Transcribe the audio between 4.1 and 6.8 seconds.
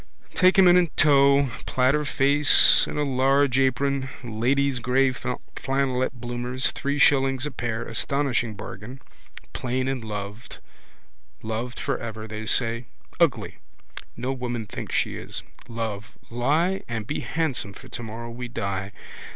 Ladies' grey flannelette bloomers,